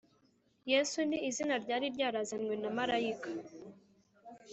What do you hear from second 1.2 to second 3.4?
izina ryari ryaravuzwe na marayika